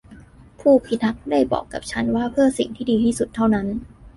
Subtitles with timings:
[0.59, 3.67] ผู้พิทักษ์ได้บอกกับฉันว่าเพิ่อสิ่งที่ดีที่สุดเท่านั้น